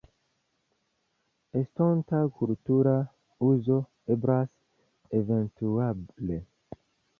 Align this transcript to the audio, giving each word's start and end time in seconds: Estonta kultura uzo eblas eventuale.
Estonta 1.59 2.17
kultura 2.37 2.95
uzo 3.51 3.77
eblas 4.13 4.49
eventuale. 5.19 6.37